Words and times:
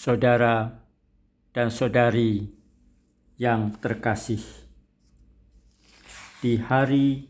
saudara 0.00 0.80
dan 1.52 1.68
saudari 1.68 2.48
yang 3.36 3.76
terkasih. 3.84 4.40
Di 6.40 6.56
hari 6.56 7.28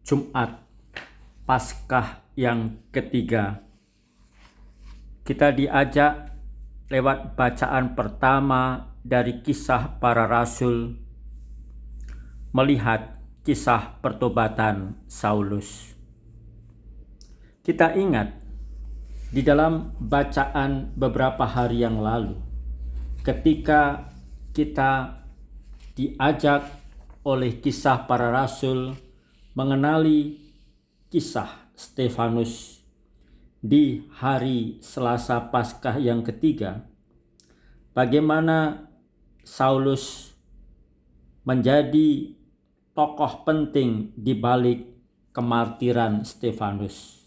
Jumat 0.00 0.56
Paskah 1.44 2.24
yang 2.32 2.80
ketiga, 2.88 3.60
kita 5.20 5.52
diajak 5.52 6.32
lewat 6.88 7.36
bacaan 7.36 7.92
pertama 7.92 8.96
dari 9.04 9.44
kisah 9.44 10.00
para 10.00 10.24
rasul 10.24 10.96
melihat 12.56 13.20
kisah 13.44 14.00
pertobatan 14.00 14.96
Saulus. 15.12 15.92
Kita 17.60 17.92
ingat 17.92 18.41
di 19.32 19.40
dalam 19.40 19.96
bacaan 19.96 20.92
beberapa 20.92 21.48
hari 21.48 21.80
yang 21.80 21.96
lalu, 22.04 22.36
ketika 23.24 24.12
kita 24.52 25.24
diajak 25.96 26.68
oleh 27.24 27.56
kisah 27.56 28.04
para 28.04 28.28
rasul 28.28 28.92
mengenali 29.56 30.36
kisah 31.08 31.48
Stefanus 31.72 32.84
di 33.64 34.04
hari 34.20 34.76
Selasa 34.84 35.48
Paskah 35.48 35.96
yang 35.96 36.20
ketiga, 36.20 36.84
bagaimana 37.96 38.84
Saulus 39.40 40.36
menjadi 41.48 42.36
tokoh 42.92 43.48
penting 43.48 44.12
di 44.12 44.36
balik 44.36 44.84
kemartiran 45.32 46.20
Stefanus. 46.28 47.21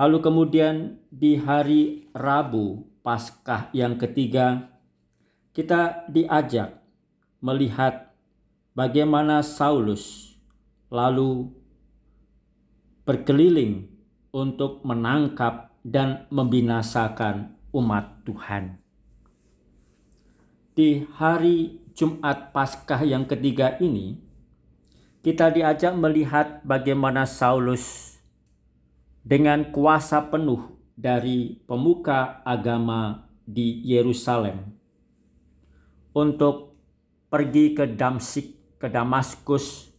Lalu 0.00 0.18
kemudian 0.24 0.96
di 1.12 1.36
hari 1.36 2.08
Rabu 2.16 2.88
Paskah 3.04 3.68
yang 3.76 4.00
ketiga 4.00 4.72
kita 5.52 6.08
diajak 6.08 6.80
melihat 7.44 8.08
bagaimana 8.72 9.44
Saulus 9.44 10.32
lalu 10.88 11.52
berkeliling 13.04 13.92
untuk 14.32 14.80
menangkap 14.88 15.68
dan 15.84 16.24
membinasakan 16.32 17.52
umat 17.76 18.24
Tuhan. 18.24 18.80
Di 20.72 21.04
hari 21.12 21.76
Jumat 21.92 22.56
Paskah 22.56 23.04
yang 23.04 23.28
ketiga 23.28 23.76
ini, 23.76 24.16
kita 25.20 25.52
diajak 25.52 25.92
melihat 25.92 26.64
bagaimana 26.64 27.28
Saulus 27.28 28.09
dengan 29.30 29.70
kuasa 29.70 30.26
penuh 30.26 30.74
dari 30.98 31.62
pemuka 31.62 32.42
agama 32.42 33.30
di 33.46 33.78
Yerusalem 33.86 34.74
untuk 36.10 36.74
pergi 37.30 37.78
ke 37.78 37.94
Damsik, 37.94 38.74
ke 38.82 38.90
Damaskus, 38.90 39.94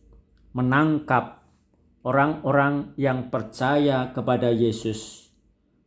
menangkap 0.51 1.47
orang-orang 2.03 2.91
yang 2.99 3.31
percaya 3.31 4.11
kepada 4.11 4.51
Yesus, 4.51 5.31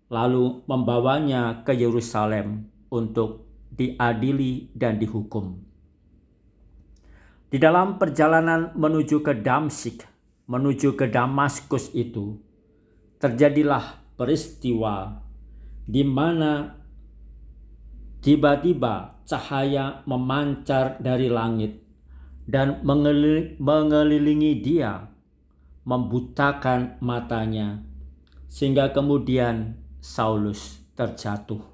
lalu 0.09 0.65
membawanya 0.65 1.69
ke 1.69 1.77
Yerusalem 1.77 2.72
untuk 2.89 3.45
diadili 3.69 4.72
dan 4.72 4.97
dihukum. 4.97 5.61
Di 7.53 7.61
dalam 7.61 8.00
perjalanan 8.00 8.72
menuju 8.72 9.20
ke 9.20 9.37
Damsik, 9.37 10.00
menuju 10.48 10.97
ke 10.97 11.12
Damaskus 11.12 11.92
itu, 11.92 12.41
terjadilah 13.25 14.05
peristiwa 14.20 15.17
di 15.89 16.05
mana 16.05 16.77
tiba-tiba 18.20 19.25
cahaya 19.25 20.05
memancar 20.05 21.00
dari 21.00 21.33
langit 21.33 21.81
dan 22.44 22.84
mengelilingi 22.84 24.60
dia, 24.60 25.09
membutakan 25.88 27.00
matanya, 27.00 27.81
sehingga 28.53 28.93
kemudian 28.93 29.81
Saulus 30.04 30.84
terjatuh. 30.93 31.65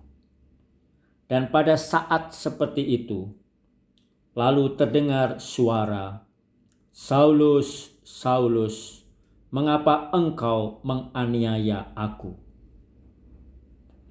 Dan 1.26 1.50
pada 1.50 1.74
saat 1.74 2.30
seperti 2.30 2.94
itu, 2.94 3.26
lalu 4.38 4.78
terdengar 4.78 5.42
suara, 5.42 6.22
"Saulus, 6.94 7.90
Saulus, 8.06 8.99
mengapa 9.50 10.10
engkau 10.14 10.78
menganiaya 10.86 11.90
aku? 11.98 12.38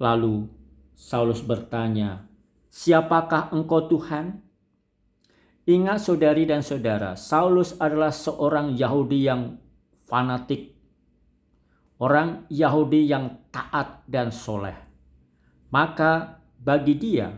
Lalu 0.00 0.48
Saulus 0.96 1.40
bertanya, 1.40 2.28
siapakah 2.68 3.52
engkau 3.52 3.88
Tuhan? 3.88 4.44
Ingat 5.68 6.00
saudari 6.00 6.44
dan 6.48 6.64
saudara, 6.64 7.16
Saulus 7.16 7.76
adalah 7.76 8.12
seorang 8.12 8.76
Yahudi 8.76 9.28
yang 9.28 9.60
fanatik. 10.08 10.76
Orang 12.00 12.48
Yahudi 12.48 13.04
yang 13.04 13.44
taat 13.52 14.04
dan 14.08 14.32
soleh. 14.32 14.76
Maka 15.68 16.40
bagi 16.56 16.96
dia, 16.96 17.28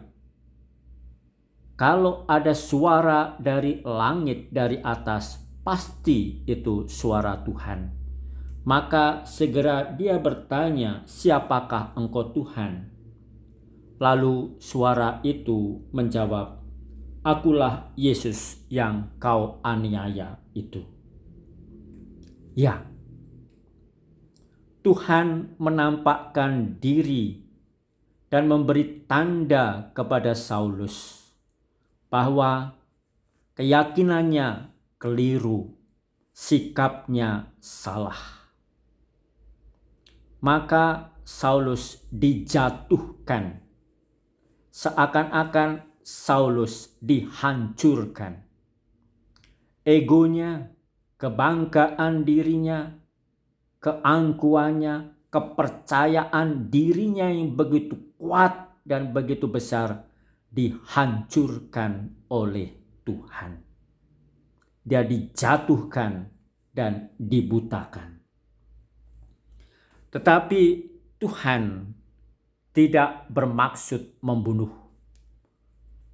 kalau 1.74 2.22
ada 2.30 2.54
suara 2.54 3.34
dari 3.42 3.82
langit 3.82 4.54
dari 4.54 4.78
atas, 4.78 5.41
pasti 5.62 6.43
itu 6.47 6.87
suara 6.91 7.39
Tuhan. 7.43 7.91
Maka 8.62 9.27
segera 9.27 9.83
dia 9.95 10.19
bertanya, 10.23 11.03
"Siapakah 11.06 11.99
engkau 11.99 12.31
Tuhan?" 12.31 12.91
Lalu 13.99 14.59
suara 14.59 15.19
itu 15.27 15.83
menjawab, 15.91 16.62
"Akulah 17.23 17.91
Yesus 17.99 18.62
yang 18.71 19.15
kau 19.19 19.59
aniaya 19.62 20.39
itu." 20.55 20.83
Ya, 22.55 22.87
Tuhan 24.83 25.55
menampakkan 25.62 26.83
diri 26.83 27.39
dan 28.27 28.50
memberi 28.50 29.06
tanda 29.06 29.94
kepada 29.94 30.34
Saulus 30.34 31.23
bahwa 32.11 32.75
keyakinannya 33.55 34.72
keliru, 35.02 35.66
sikapnya 36.30 37.50
salah. 37.58 38.46
Maka 40.38 41.10
Saulus 41.26 42.06
dijatuhkan, 42.14 43.66
seakan-akan 44.70 45.90
Saulus 46.06 46.94
dihancurkan. 47.02 48.46
Egonya, 49.82 50.70
kebanggaan 51.19 52.22
dirinya, 52.22 52.94
keangkuhannya, 53.82 55.19
kepercayaan 55.34 56.70
dirinya 56.70 57.26
yang 57.26 57.58
begitu 57.58 58.14
kuat 58.14 58.78
dan 58.86 59.10
begitu 59.10 59.50
besar 59.50 60.06
dihancurkan 60.54 62.14
oleh 62.30 62.70
Tuhan 63.02 63.72
dia 64.82 65.06
dijatuhkan 65.06 66.31
dan 66.75 67.15
dibutakan. 67.19 68.19
Tetapi 70.12 70.62
Tuhan 71.22 71.94
tidak 72.72 73.31
bermaksud 73.31 74.20
membunuh. 74.20 74.72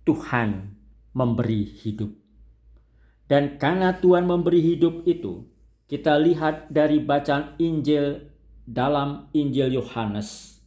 Tuhan 0.05 0.75
memberi 1.12 1.65
hidup. 1.84 2.12
Dan 3.29 3.61
karena 3.61 3.93
Tuhan 4.01 4.25
memberi 4.25 4.65
hidup 4.65 5.05
itu, 5.05 5.45
kita 5.85 6.17
lihat 6.17 6.73
dari 6.73 7.00
bacaan 7.00 7.56
Injil 7.61 8.33
dalam 8.65 9.29
Injil 9.37 9.77
Yohanes 9.77 10.61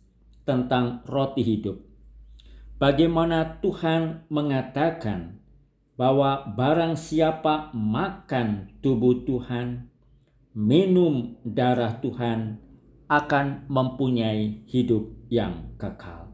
tentang 0.45 1.01
roti 1.09 1.42
hidup. 1.42 1.81
Bagaimana 2.77 3.62
Tuhan 3.62 4.25
mengatakan 4.30 5.40
bahwa 6.01 6.50
barang 6.57 6.98
siapa 6.98 7.69
makan 7.77 8.74
tubuh 8.81 9.21
Tuhan, 9.21 9.86
minum 10.57 11.38
darah 11.45 12.01
Tuhan, 12.01 12.57
akan 13.06 13.69
mempunyai 13.69 14.65
hidup 14.65 15.13
yang 15.30 15.77
kekal. 15.77 16.33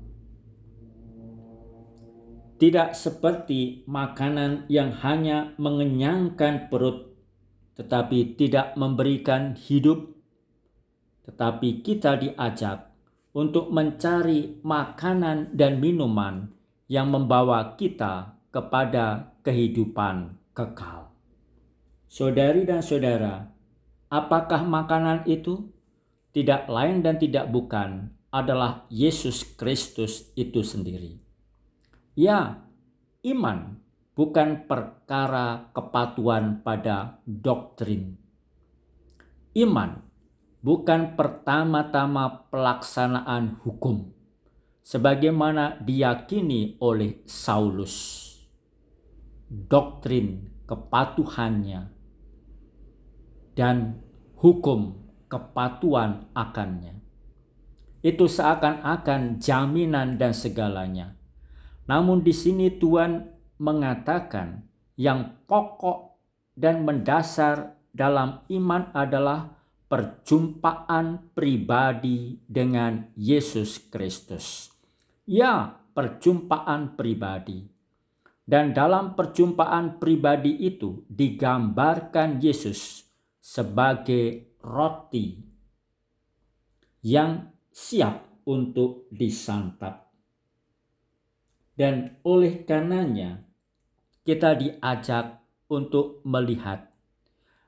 Tidak 2.56 2.96
seperti 2.96 3.84
makanan 3.92 4.72
yang 4.72 4.96
hanya 5.04 5.52
mengenyangkan 5.60 6.72
perut, 6.72 7.12
tetapi 7.76 8.40
tidak 8.40 8.72
memberikan 8.80 9.52
hidup, 9.60 10.16
tetapi 11.28 11.84
kita 11.84 12.16
diajak 12.16 12.88
untuk 13.36 13.68
mencari 13.76 14.64
makanan 14.64 15.52
dan 15.52 15.84
minuman 15.84 16.56
yang 16.88 17.12
membawa 17.12 17.76
kita 17.76 18.37
kepada 18.58 19.38
kehidupan 19.46 20.34
kekal. 20.58 21.14
Saudari 22.10 22.66
dan 22.66 22.82
saudara, 22.82 23.54
apakah 24.10 24.66
makanan 24.66 25.30
itu? 25.30 25.70
Tidak 26.34 26.66
lain 26.66 27.06
dan 27.06 27.22
tidak 27.22 27.54
bukan 27.54 28.10
adalah 28.34 28.90
Yesus 28.90 29.46
Kristus 29.58 30.34
itu 30.34 30.66
sendiri. 30.66 31.22
Ya, 32.18 32.66
iman 33.22 33.78
bukan 34.18 34.66
perkara 34.66 35.70
kepatuhan 35.78 36.66
pada 36.66 37.22
doktrin. 37.30 38.18
Iman 39.54 40.02
bukan 40.66 41.14
pertama-tama 41.14 42.50
pelaksanaan 42.50 43.62
hukum, 43.62 44.10
sebagaimana 44.82 45.78
diyakini 45.82 46.78
oleh 46.82 47.22
Saulus. 47.30 48.27
Doktrin 49.48 50.52
kepatuhannya 50.68 51.88
dan 53.56 54.04
hukum 54.36 55.00
kepatuhan 55.32 56.28
akannya. 56.36 57.00
Itu 58.04 58.28
seakan-akan 58.28 59.42
jaminan 59.42 60.20
dan 60.20 60.32
segalanya. 60.32 61.18
Namun 61.88 62.22
di 62.22 62.36
sini 62.36 62.70
Tuhan 62.70 63.26
mengatakan 63.58 64.68
yang 65.00 65.42
pokok 65.50 66.20
dan 66.54 66.84
mendasar 66.84 67.80
dalam 67.96 68.46
iman 68.52 68.92
adalah 68.94 69.58
perjumpaan 69.88 71.32
pribadi 71.32 72.38
dengan 72.46 73.08
Yesus 73.16 73.80
Kristus. 73.88 74.70
Ya, 75.24 75.80
perjumpaan 75.96 77.00
pribadi. 77.00 77.77
Dan 78.48 78.72
dalam 78.72 79.12
perjumpaan 79.12 80.00
pribadi 80.00 80.56
itu 80.64 81.04
digambarkan 81.12 82.40
Yesus 82.40 83.04
sebagai 83.44 84.56
roti 84.64 85.36
yang 87.04 87.52
siap 87.68 88.44
untuk 88.48 89.12
disantap. 89.12 90.08
Dan 91.76 92.24
oleh 92.24 92.64
karenanya 92.64 93.44
kita 94.24 94.56
diajak 94.56 95.44
untuk 95.68 96.24
melihat 96.24 96.88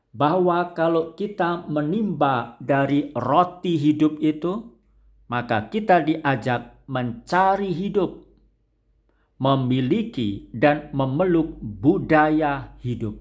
bahwa 0.09 0.73
kalau 0.73 1.13
kita 1.13 1.69
menimba 1.69 2.57
dari 2.57 3.13
roti 3.13 3.77
hidup 3.77 4.17
itu, 4.23 4.73
maka 5.29 5.69
kita 5.69 6.01
diajak 6.01 6.81
mencari 6.89 7.69
hidup, 7.69 8.25
memiliki 9.39 10.51
dan 10.51 10.91
memeluk 10.91 11.55
budaya 11.57 12.75
hidup. 12.83 13.15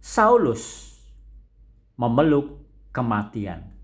Saulus 0.00 0.96
memeluk 2.00 2.60
kematian 2.92 3.76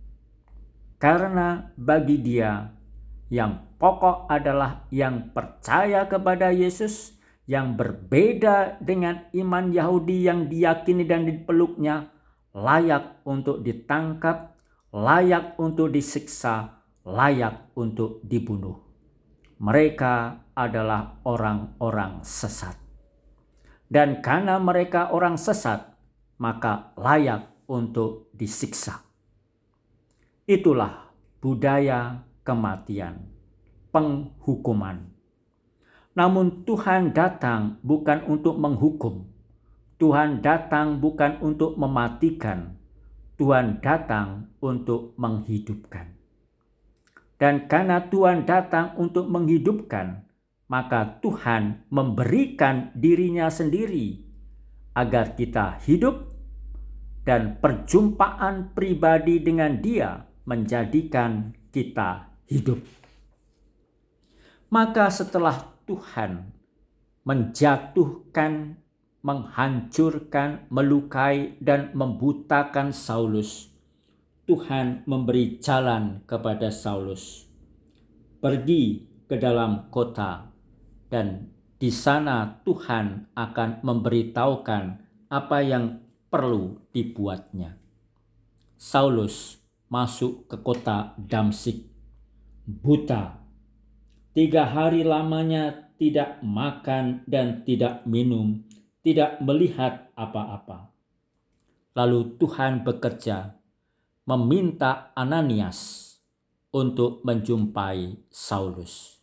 karena 1.03 1.75
bagi 1.75 2.23
dia 2.23 2.71
yang 3.33 3.73
pokok 3.81 4.29
adalah 4.29 4.87
yang 4.93 5.33
percaya 5.33 6.05
kepada 6.05 6.53
Yesus, 6.53 7.17
yang 7.49 7.75
berbeda 7.75 8.79
dengan 8.79 9.25
iman 9.33 9.73
Yahudi 9.73 10.29
yang 10.29 10.47
diyakini 10.47 11.03
dan 11.09 11.25
dipeluknya, 11.25 12.13
layak 12.55 13.25
untuk 13.25 13.65
ditangkap, 13.65 14.55
layak 14.93 15.57
untuk 15.57 15.91
disiksa, 15.91 16.85
layak 17.09 17.73
untuk 17.73 18.21
dibunuh. 18.23 18.82
Mereka 19.63 20.43
adalah 20.59 21.23
orang-orang 21.23 22.27
sesat. 22.27 22.75
Dan 23.87 24.19
karena 24.19 24.59
mereka 24.59 25.15
orang 25.15 25.39
sesat, 25.39 25.95
maka 26.43 26.91
layak 26.99 27.47
untuk 27.71 28.27
disiksa. 28.35 29.07
Itulah 30.51 31.15
budaya 31.39 32.27
kematian, 32.43 33.23
penghukuman. 33.95 35.07
Namun 36.19 36.67
Tuhan 36.67 37.15
datang 37.15 37.79
bukan 37.87 38.27
untuk 38.27 38.59
menghukum. 38.59 39.31
Tuhan 40.03 40.43
datang 40.43 40.99
bukan 40.99 41.39
untuk 41.39 41.79
mematikan. 41.79 42.75
Tuhan 43.39 43.79
datang 43.79 44.51
untuk 44.59 45.15
menghidupkan. 45.15 46.22
Dan 47.43 47.67
karena 47.67 48.07
Tuhan 48.07 48.47
datang 48.47 48.95
untuk 49.03 49.27
menghidupkan, 49.27 50.31
maka 50.71 51.19
Tuhan 51.19 51.91
memberikan 51.91 52.95
dirinya 52.95 53.51
sendiri 53.51 54.23
agar 54.95 55.35
kita 55.35 55.83
hidup 55.83 56.31
dan 57.27 57.59
perjumpaan 57.59 58.71
pribadi 58.79 59.43
dengan 59.43 59.83
Dia 59.83 60.23
menjadikan 60.47 61.51
kita 61.75 62.31
hidup. 62.47 62.79
Maka 64.71 65.11
setelah 65.11 65.67
Tuhan 65.83 66.47
menjatuhkan, 67.27 68.79
menghancurkan, 69.19 70.71
melukai, 70.71 71.59
dan 71.59 71.91
membutakan 71.91 72.95
Saulus, 72.95 73.72
Tuhan 74.43 75.07
memberi 75.07 75.63
jalan 75.63 76.27
kepada 76.27 76.75
Saulus. 76.75 77.47
Pergi 78.43 79.07
ke 79.31 79.39
dalam 79.39 79.87
kota 79.87 80.51
dan 81.07 81.47
di 81.79 81.95
sana 81.95 82.63
Tuhan 82.67 83.31
akan 83.39 83.87
memberitahukan 83.87 84.85
apa 85.31 85.59
yang 85.63 86.03
perlu 86.27 86.75
dibuatnya. 86.91 87.79
Saulus 88.75 89.63
masuk 89.87 90.51
ke 90.51 90.59
kota 90.59 91.15
Damsik, 91.23 91.87
buta. 92.67 93.39
Tiga 94.35 94.67
hari 94.67 95.07
lamanya 95.07 95.93
tidak 96.03 96.43
makan 96.43 97.23
dan 97.31 97.63
tidak 97.63 98.03
minum, 98.11 98.67
tidak 99.07 99.39
melihat 99.39 100.11
apa-apa. 100.19 100.91
Lalu 101.95 102.41
Tuhan 102.43 102.83
bekerja, 102.83 103.62
meminta 104.23 105.11
Ananias 105.19 106.13
untuk 106.71 107.27
menjumpai 107.27 108.23
Saulus. 108.31 109.19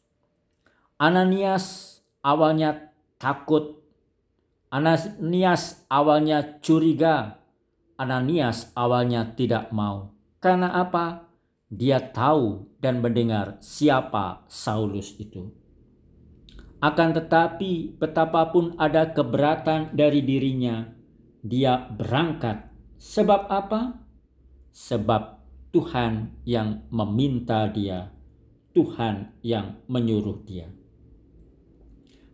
Ananias 1.00 2.00
awalnya 2.19 2.92
takut. 3.16 3.80
Ananias 4.69 5.88
awalnya 5.88 6.60
curiga. 6.60 7.40
Ananias 7.96 8.72
awalnya 8.75 9.36
tidak 9.36 9.72
mau. 9.72 10.12
Karena 10.40 10.72
apa? 10.75 11.28
Dia 11.72 12.00
tahu 12.00 12.68
dan 12.80 13.00
mendengar 13.00 13.60
siapa 13.62 14.44
Saulus 14.48 15.16
itu. 15.19 15.51
Akan 16.79 17.12
tetapi, 17.12 18.00
betapapun 18.00 18.72
ada 18.79 19.12
keberatan 19.12 19.91
dari 19.91 20.24
dirinya, 20.24 20.88
dia 21.44 21.75
berangkat. 21.91 22.72
Sebab 22.96 23.51
apa? 23.51 24.00
Sebab 24.72 25.42
Tuhan 25.70 26.34
yang 26.46 26.86
meminta 26.90 27.70
dia, 27.70 28.10
Tuhan 28.74 29.34
yang 29.46 29.82
menyuruh 29.86 30.42
dia. 30.46 30.70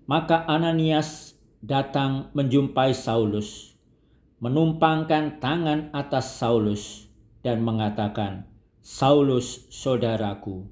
Maka 0.06 0.46
Ananias 0.46 1.34
datang 1.65 2.30
menjumpai 2.38 2.94
Saulus, 2.94 3.74
menumpangkan 4.38 5.42
tangan 5.42 5.89
atas 5.92 6.38
Saulus, 6.38 7.10
dan 7.42 7.65
mengatakan, 7.65 8.46
Saulus 8.86 9.65
saudaraku, 9.74 10.70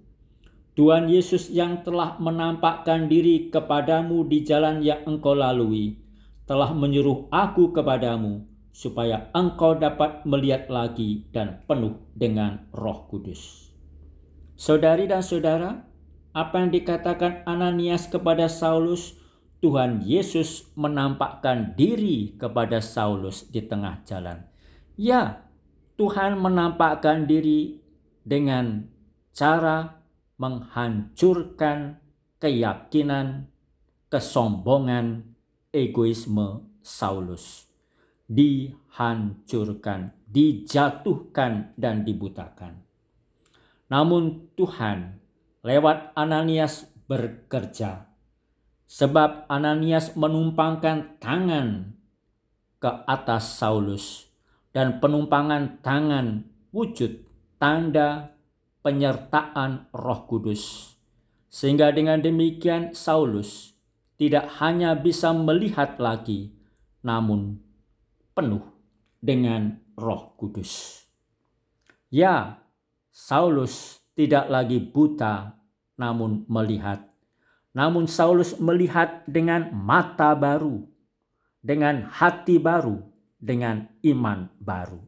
Tuhan 0.78 1.10
Yesus 1.10 1.50
yang 1.50 1.82
telah 1.82 2.18
menampakkan 2.22 3.10
diri 3.10 3.50
kepadamu 3.50 4.26
di 4.26 4.46
jalan 4.46 4.86
yang 4.86 5.02
engkau 5.06 5.34
lalui, 5.34 5.98
telah 6.46 6.74
menyuruh 6.74 7.30
aku 7.34 7.74
kepadamu, 7.74 8.46
supaya 8.74 9.30
engkau 9.38 9.78
dapat 9.78 10.26
melihat 10.26 10.66
lagi 10.68 11.30
dan 11.30 11.62
penuh 11.70 12.02
dengan 12.18 12.66
roh 12.74 13.06
kudus. 13.06 13.70
Saudari 14.58 15.06
dan 15.06 15.22
saudara, 15.22 15.86
apa 16.34 16.58
yang 16.58 16.74
dikatakan 16.74 17.46
Ananias 17.46 18.10
kepada 18.10 18.50
Saulus, 18.50 19.14
Tuhan 19.62 20.02
Yesus 20.02 20.74
menampakkan 20.74 21.78
diri 21.78 22.36
kepada 22.36 22.82
Saulus 22.82 23.48
di 23.48 23.62
tengah 23.64 24.02
jalan. 24.04 24.44
Ya, 24.98 25.46
Tuhan 25.96 26.42
menampakkan 26.42 27.30
diri 27.30 27.80
dengan 28.26 28.90
cara 29.32 30.02
menghancurkan 30.42 32.02
keyakinan, 32.42 33.48
kesombongan, 34.10 35.38
egoisme 35.72 36.68
Saulus. 36.82 37.73
Dihancurkan, 38.34 40.18
dijatuhkan, 40.26 41.78
dan 41.78 42.02
dibutakan. 42.02 42.82
Namun 43.94 44.50
Tuhan 44.58 45.22
lewat 45.62 46.18
Ananias 46.18 46.90
bekerja. 47.06 48.10
Sebab 48.90 49.46
Ananias 49.46 50.18
menumpangkan 50.18 51.22
tangan 51.22 51.94
ke 52.82 52.92
atas 53.06 53.58
Saulus 53.58 54.28
dan 54.74 54.98
penumpangan 54.98 55.80
tangan 55.86 56.50
wujud 56.74 57.26
tanda 57.62 58.34
penyertaan 58.84 59.88
Roh 59.94 60.22
Kudus. 60.28 60.94
Sehingga 61.54 61.94
dengan 61.94 62.20
demikian 62.20 62.98
Saulus 62.98 63.78
tidak 64.18 64.50
hanya 64.58 64.98
bisa 64.98 65.32
melihat 65.32 66.02
lagi, 66.02 66.50
namun 67.06 67.62
penuh 68.34 68.62
dengan 69.22 69.80
Roh 69.96 70.34
Kudus. 70.36 71.06
Ya, 72.14 72.62
Saulus 73.10 74.02
tidak 74.14 74.50
lagi 74.50 74.82
buta, 74.82 75.58
namun 75.98 76.46
melihat. 76.50 77.14
Namun 77.74 78.06
Saulus 78.06 78.58
melihat 78.62 79.26
dengan 79.26 79.74
mata 79.74 80.38
baru, 80.38 80.86
dengan 81.62 82.06
hati 82.10 82.62
baru, 82.62 83.02
dengan 83.42 83.90
iman 84.06 84.50
baru. 84.62 85.02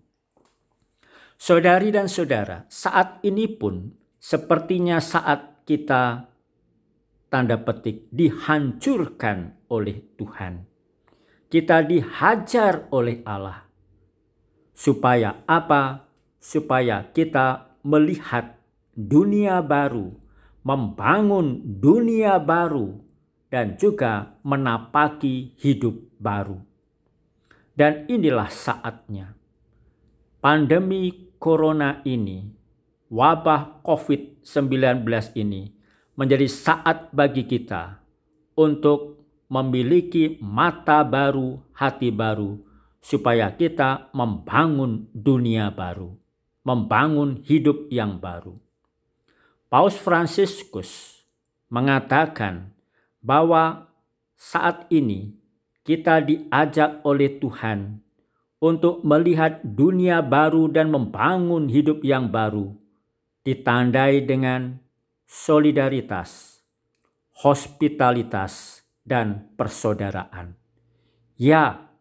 Saudari 1.36 1.94
dan 1.94 2.10
saudara, 2.10 2.66
saat 2.72 3.22
ini 3.22 3.46
pun 3.46 3.94
sepertinya 4.18 4.98
saat 4.98 5.62
kita 5.68 6.26
tanda 7.30 7.60
petik 7.60 8.10
dihancurkan 8.10 9.68
oleh 9.70 10.02
Tuhan. 10.16 10.75
Kita 11.56 11.80
dihajar 11.80 12.92
oleh 12.92 13.24
Allah. 13.24 13.64
Supaya 14.76 15.40
apa? 15.48 16.04
Supaya 16.36 17.08
kita 17.16 17.80
melihat 17.80 18.60
dunia 18.92 19.64
baru, 19.64 20.12
membangun 20.68 21.64
dunia 21.80 22.44
baru, 22.44 23.00
dan 23.48 23.80
juga 23.80 24.36
menapaki 24.44 25.56
hidup 25.56 25.96
baru. 26.20 26.60
Dan 27.72 28.04
inilah 28.12 28.52
saatnya. 28.52 29.32
Pandemi 30.44 31.32
corona 31.40 32.04
ini, 32.04 32.52
wabah 33.08 33.80
COVID-19 33.80 35.08
ini 35.40 35.72
menjadi 36.20 36.52
saat 36.52 37.16
bagi 37.16 37.48
kita 37.48 38.04
untuk 38.60 39.25
memiliki 39.52 40.38
mata 40.42 41.06
baru, 41.06 41.62
hati 41.74 42.10
baru, 42.10 42.60
supaya 43.02 43.54
kita 43.54 44.10
membangun 44.14 45.06
dunia 45.14 45.70
baru, 45.70 46.18
membangun 46.66 47.42
hidup 47.46 47.90
yang 47.94 48.18
baru. 48.18 48.58
Paus 49.70 49.98
Fransiskus 49.98 51.22
mengatakan 51.70 52.74
bahwa 53.22 53.90
saat 54.38 54.86
ini 54.94 55.34
kita 55.86 56.22
diajak 56.22 57.02
oleh 57.06 57.38
Tuhan 57.42 58.02
untuk 58.62 59.06
melihat 59.06 59.62
dunia 59.62 60.26
baru 60.26 60.70
dan 60.70 60.90
membangun 60.90 61.70
hidup 61.70 62.02
yang 62.02 62.30
baru, 62.30 62.74
ditandai 63.46 64.26
dengan 64.26 64.82
solidaritas, 65.30 66.62
hospitalitas, 67.38 68.85
dan 69.06 69.54
persaudaraan. 69.54 70.58
Ya, 71.38 71.94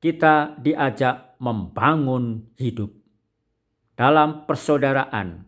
kita 0.00 0.56
diajak 0.56 1.36
membangun 1.36 2.48
hidup 2.56 2.96
dalam 3.92 4.48
persaudaraan, 4.48 5.44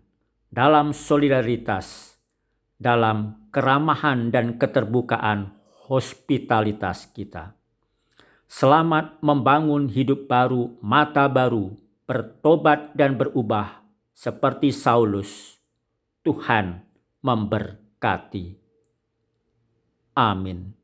dalam 0.53 0.93
solidaritas, 0.93 2.21
dalam 2.77 3.49
keramahan 3.49 4.29
dan 4.29 4.61
keterbukaan 4.61 5.57
hospitalitas 5.89 7.09
kita. 7.17 7.57
Selamat 8.45 9.17
membangun 9.25 9.89
hidup 9.89 10.29
baru, 10.29 10.77
mata 10.85 11.25
baru, 11.25 11.73
bertobat 12.05 12.93
dan 12.93 13.17
berubah 13.17 13.81
seperti 14.13 14.69
Saulus. 14.69 15.57
Tuhan 16.21 16.85
memberkati. 17.25 18.61
Amin. 20.13 20.82